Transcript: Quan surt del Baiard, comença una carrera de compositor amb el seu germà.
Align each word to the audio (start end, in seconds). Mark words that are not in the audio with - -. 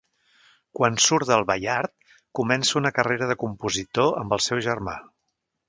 Quan 0.79 0.95
surt 1.07 1.27
del 1.31 1.45
Baiard, 1.51 1.93
comença 2.41 2.75
una 2.83 2.93
carrera 2.97 3.29
de 3.33 3.39
compositor 3.45 4.19
amb 4.23 4.37
el 4.39 4.45
seu 4.49 4.67
germà. 4.71 5.01